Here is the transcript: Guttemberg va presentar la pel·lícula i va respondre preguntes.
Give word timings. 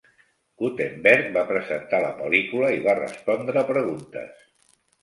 Guttemberg 0.61 1.27
va 1.35 1.43
presentar 1.51 2.01
la 2.07 2.11
pel·lícula 2.25 2.73
i 2.79 2.83
va 2.89 2.99
respondre 3.05 3.69
preguntes. 3.73 4.47